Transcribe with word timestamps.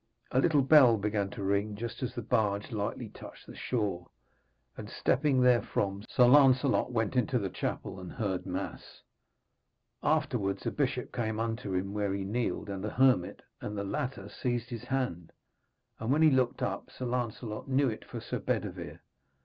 A 0.31 0.39
little 0.39 0.63
bell 0.63 0.97
began 0.97 1.29
to 1.29 1.43
ring 1.43 1.75
just 1.75 2.01
as 2.01 2.15
the 2.15 2.23
barge 2.23 2.71
lightly 2.71 3.09
touched 3.09 3.45
the 3.45 3.55
shore, 3.55 4.09
and 4.75 4.89
stepping 4.89 5.39
therefrom, 5.43 6.01
Sir 6.09 6.25
Lancelot 6.25 6.91
went 6.91 7.15
into 7.15 7.37
the 7.37 7.51
chapel, 7.51 7.99
and 7.99 8.11
heard 8.13 8.47
mass. 8.47 9.03
Afterwards 10.01 10.65
a 10.65 10.71
bishop 10.71 11.13
came 11.13 11.39
unto 11.39 11.75
him 11.75 11.93
where 11.93 12.15
he 12.15 12.23
kneeled, 12.23 12.67
and 12.67 12.83
a 12.83 12.89
hermit, 12.89 13.43
and 13.61 13.77
the 13.77 13.83
latter 13.83 14.27
seized 14.27 14.71
his 14.71 14.85
hand; 14.85 15.33
and 15.99 16.11
when 16.11 16.23
he 16.23 16.31
looked 16.31 16.63
up 16.63 16.89
Sir 16.89 17.05
Lancelot 17.05 17.67
knew 17.69 17.87
it 17.87 18.03
for 18.03 18.19
Sir 18.19 18.39
Bedevere. 18.39 19.01